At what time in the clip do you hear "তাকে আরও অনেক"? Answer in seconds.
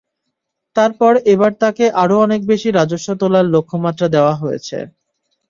1.61-2.41